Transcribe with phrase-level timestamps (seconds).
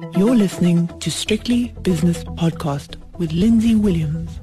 [0.00, 4.38] You're listening to Strictly Business Podcast with Lindsay Williams.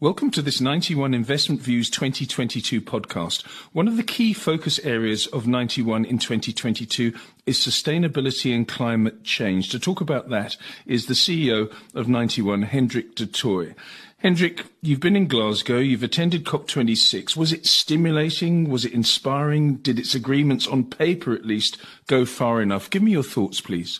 [0.00, 3.46] Welcome to this Ninety One Investment Views 2022 podcast.
[3.72, 7.12] One of the key focus areas of Ninety One in 2022
[7.44, 9.68] is sustainability and climate change.
[9.70, 10.56] To talk about that
[10.86, 13.74] is the CEO of Ninety One, Hendrik du Toit.
[14.22, 17.36] Hendrik, you've been in Glasgow, you've attended COP26.
[17.36, 18.70] Was it stimulating?
[18.70, 19.78] Was it inspiring?
[19.78, 21.76] Did its agreements, on paper at least,
[22.06, 22.88] go far enough?
[22.88, 23.98] Give me your thoughts, please.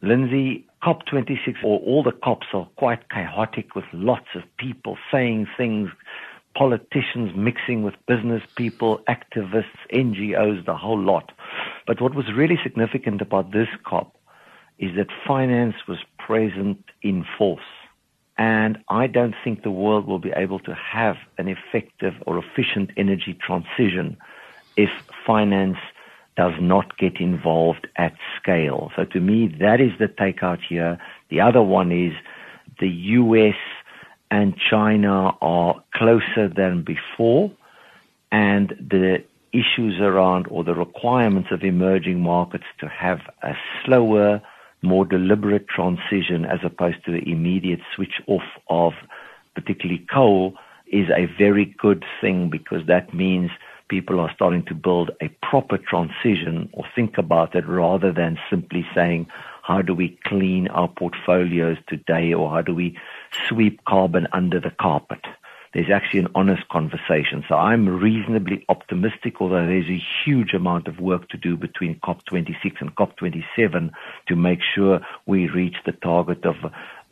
[0.00, 5.90] Lindsay, COP26 or all the COPs are quite chaotic with lots of people saying things,
[6.56, 11.30] politicians mixing with business people, activists, NGOs, the whole lot.
[11.86, 14.16] But what was really significant about this COP
[14.78, 17.60] is that finance was present in force.
[18.38, 22.90] And I don't think the world will be able to have an effective or efficient
[22.96, 24.16] energy transition
[24.76, 24.90] if
[25.26, 25.78] finance
[26.36, 28.92] does not get involved at scale.
[28.94, 30.96] So to me, that is the takeout here.
[31.30, 32.12] The other one is
[32.78, 33.56] the US
[34.30, 37.50] and China are closer than before,
[38.30, 44.40] and the issues around or the requirements of emerging markets to have a slower,
[44.82, 48.92] more deliberate transition as opposed to the immediate switch off of
[49.54, 50.54] particularly coal
[50.86, 53.50] is a very good thing because that means
[53.88, 58.86] people are starting to build a proper transition or think about it rather than simply
[58.94, 59.26] saying,
[59.62, 62.96] how do we clean our portfolios today or how do we
[63.48, 65.20] sweep carbon under the carpet?
[65.74, 67.44] There's actually an honest conversation.
[67.48, 72.80] So I'm reasonably optimistic, although there's a huge amount of work to do between COP26
[72.80, 73.90] and COP27
[74.28, 76.56] to make sure we reach the target of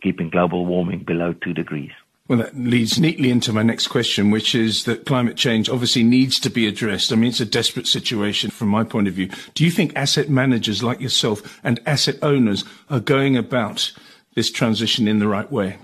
[0.02, 1.92] keeping global warming below two degrees.
[2.28, 6.40] Well, that leads neatly into my next question, which is that climate change obviously needs
[6.40, 7.12] to be addressed.
[7.12, 9.30] I mean, it's a desperate situation from my point of view.
[9.54, 13.92] Do you think asset managers like yourself and asset owners are going about
[14.34, 15.78] this transition in the right way?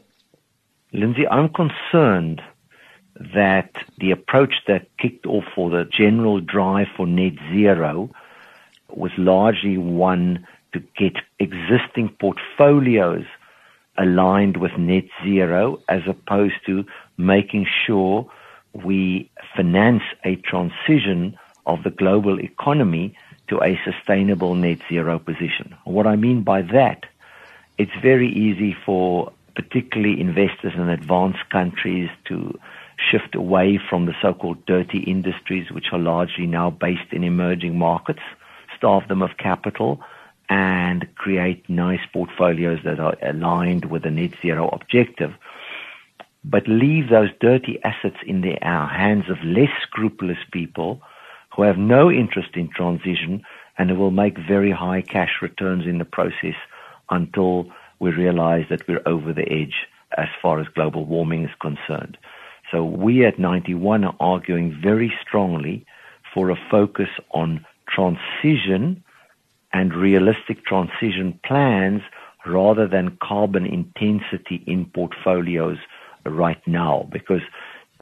[0.93, 2.43] Lindsay, I'm concerned
[3.17, 8.11] that the approach that kicked off for the general drive for net zero
[8.89, 13.25] was largely one to get existing portfolios
[13.99, 16.84] aligned with net zero as opposed to
[17.19, 18.31] making sure
[18.72, 23.15] we finance a transition of the global economy
[23.49, 25.75] to a sustainable net zero position.
[25.84, 27.05] What I mean by that,
[27.77, 32.59] it's very easy for particularly investors in advanced countries to
[33.11, 38.23] shift away from the so-called dirty industries, which are largely now based in emerging markets,
[38.77, 40.01] starve them of capital,
[40.49, 45.33] and create nice portfolios that are aligned with the net zero objective,
[46.45, 51.01] but leave those dirty assets in the hands of less scrupulous people
[51.55, 53.43] who have no interest in transition
[53.79, 56.57] and who will make very high cash returns in the process
[57.11, 57.71] until
[58.01, 59.87] we realize that we're over the edge
[60.19, 62.19] as far as global warming is concerned.
[62.72, 65.87] So we at Ninety One are arguing very strongly
[66.33, 69.05] for a focus on transition
[69.75, 72.00] and realistic transition plans
[72.47, 75.77] rather than carbon intensity in portfolios
[76.25, 77.43] right now because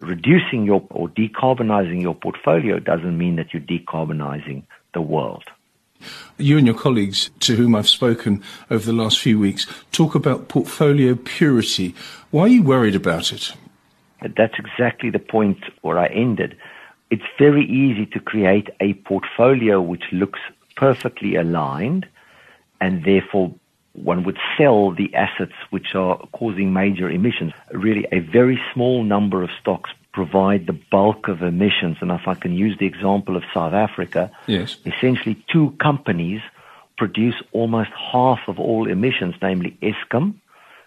[0.00, 4.62] reducing your or decarbonizing your portfolio doesn't mean that you're decarbonizing
[4.94, 5.44] the world.
[6.38, 10.48] You and your colleagues to whom I've spoken over the last few weeks talk about
[10.48, 11.94] portfolio purity.
[12.30, 13.52] Why are you worried about it?
[14.22, 16.56] That's exactly the point where I ended.
[17.10, 20.40] It's very easy to create a portfolio which looks
[20.76, 22.06] perfectly aligned,
[22.80, 23.54] and therefore
[23.92, 27.52] one would sell the assets which are causing major emissions.
[27.72, 31.96] Really, a very small number of stocks provide the bulk of emissions.
[32.00, 34.76] And if I can use the example of South Africa, yes.
[34.86, 36.40] essentially two companies
[36.96, 40.34] produce almost half of all emissions, namely Eskom,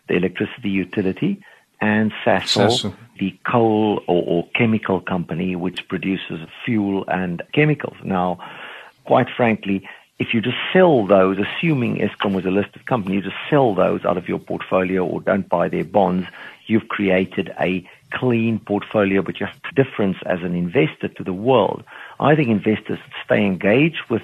[0.07, 1.41] the electricity utility,
[1.81, 2.95] and Sasol, Sasol.
[3.19, 7.97] the coal or, or chemical company which produces fuel and chemicals.
[8.03, 8.39] Now,
[9.05, 9.87] quite frankly,
[10.19, 14.05] if you just sell those, assuming Eskom was a listed company, you just sell those
[14.05, 16.27] out of your portfolio or don't buy their bonds,
[16.67, 21.83] you've created a clean portfolio, but you have difference as an investor to the world.
[22.19, 24.21] I think investors stay engaged with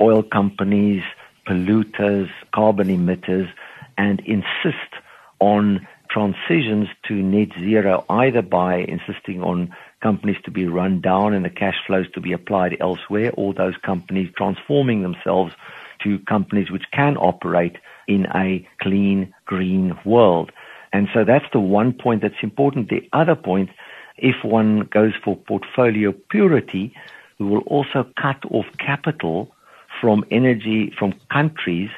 [0.00, 1.02] oil companies,
[1.46, 3.48] polluters, carbon emitters,
[3.96, 4.92] and insist
[5.38, 11.44] on transitions to net zero either by insisting on companies to be run down and
[11.44, 15.54] the cash flows to be applied elsewhere, or those companies transforming themselves
[16.02, 17.76] to companies which can operate
[18.08, 20.50] in a clean, green world.
[20.92, 22.88] And so that's the one point that's important.
[22.88, 23.70] The other point,
[24.16, 26.94] if one goes for portfolio purity,
[27.38, 29.54] we will also cut off capital
[30.00, 31.90] from energy, from countries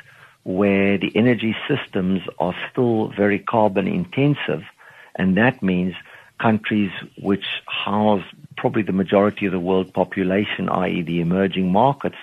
[0.44, 4.64] where the energy systems are still very carbon intensive,
[5.14, 5.94] and that means
[6.40, 6.90] countries
[7.20, 8.24] which house
[8.56, 12.16] probably the majority of the world population, i.e., the emerging markets,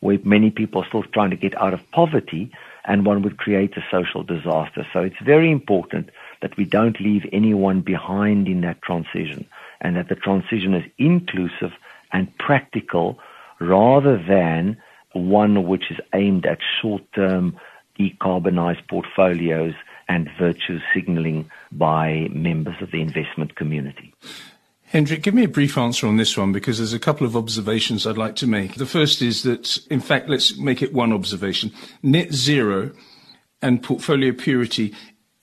[0.00, 2.50] where many people are still trying to get out of poverty,
[2.84, 4.86] and one would create a social disaster.
[4.92, 6.08] So it's very important
[6.40, 9.46] that we don't leave anyone behind in that transition,
[9.80, 11.72] and that the transition is inclusive
[12.12, 13.18] and practical
[13.60, 14.80] rather than
[15.12, 17.56] one which is aimed at short-term
[17.98, 19.74] decarbonized portfolios
[20.08, 24.14] and virtue signaling by members of the investment community.
[24.84, 28.06] Hendrik, give me a brief answer on this one because there's a couple of observations
[28.06, 28.76] I'd like to make.
[28.76, 31.72] The first is that, in fact, let's make it one observation.
[32.02, 32.92] Net zero
[33.60, 34.94] and portfolio purity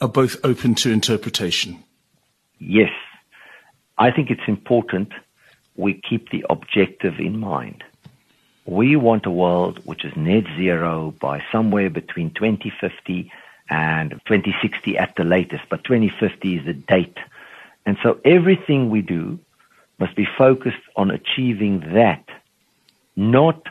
[0.01, 1.83] are both open to interpretation.
[2.57, 2.89] Yes.
[3.99, 5.13] I think it's important
[5.75, 7.83] we keep the objective in mind.
[8.65, 13.31] We want a world which is net zero by somewhere between 2050
[13.69, 17.17] and 2060 at the latest, but 2050 is the date.
[17.85, 19.39] And so everything we do
[19.99, 22.25] must be focused on achieving that,
[23.15, 23.67] not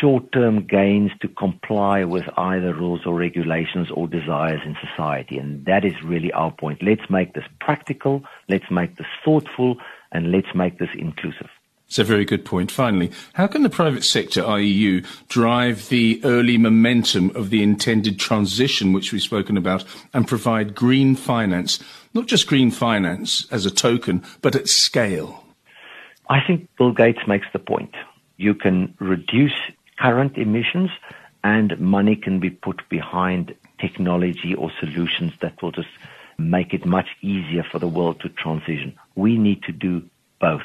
[0.00, 5.38] short-term gains to comply with either rules or regulations or desires in society.
[5.38, 6.82] And that is really our point.
[6.82, 9.76] Let's make this practical, let's make this thoughtful,
[10.12, 11.50] and let's make this inclusive.
[11.92, 12.70] It's a very good point.
[12.70, 14.64] Finally, how can the private sector, i.e.
[14.64, 19.84] you, drive the early momentum of the intended transition which we've spoken about
[20.14, 21.80] and provide green finance,
[22.14, 25.44] not just green finance as a token, but at scale?
[26.30, 27.94] I think Bill Gates makes the point.
[28.38, 29.52] You can reduce
[29.98, 30.88] current emissions
[31.44, 35.90] and money can be put behind technology or solutions that will just
[36.38, 38.98] make it much easier for the world to transition.
[39.14, 40.02] We need to do
[40.40, 40.62] both.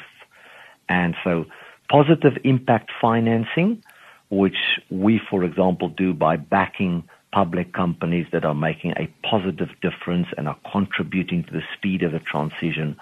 [0.88, 1.46] And so
[1.90, 3.82] positive impact financing,
[4.30, 10.28] which we, for example, do by backing public companies that are making a positive difference
[10.36, 12.96] and are contributing to the speed of the transition.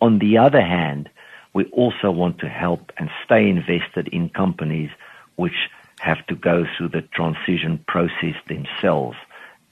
[0.00, 1.08] On the other hand,
[1.52, 4.90] we also want to help and stay invested in companies
[5.36, 5.68] which
[6.00, 9.16] have to go through the transition process themselves.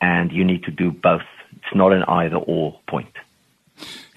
[0.01, 1.23] And you need to do both.
[1.57, 3.13] It's not an either or point.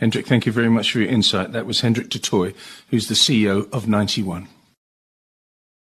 [0.03, 1.53] Hendrik, thank you very much for your insight.
[1.53, 2.53] That was Hendrik du
[2.89, 4.49] who's the CEO of Ninety One.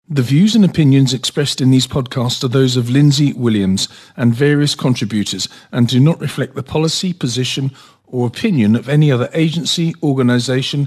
[0.08, 4.76] The views and opinions expressed in these podcasts are those of Lindsay Williams and various
[4.76, 7.72] contributors and do not reflect the policy, position,
[8.06, 10.86] or opinion of any other agency, organization,